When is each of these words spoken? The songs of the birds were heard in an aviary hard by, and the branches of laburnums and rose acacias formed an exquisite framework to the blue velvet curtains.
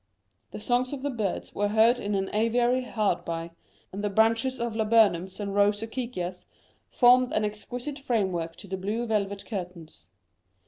The 0.49 0.59
songs 0.59 0.93
of 0.93 1.03
the 1.03 1.11
birds 1.11 1.53
were 1.53 1.67
heard 1.67 1.99
in 1.99 2.15
an 2.15 2.31
aviary 2.33 2.85
hard 2.85 3.23
by, 3.23 3.51
and 3.93 4.03
the 4.03 4.09
branches 4.09 4.59
of 4.59 4.75
laburnums 4.75 5.39
and 5.39 5.53
rose 5.53 5.83
acacias 5.83 6.47
formed 6.89 7.31
an 7.33 7.45
exquisite 7.45 7.99
framework 7.99 8.55
to 8.55 8.67
the 8.67 8.77
blue 8.77 9.05
velvet 9.05 9.45
curtains. 9.45 10.07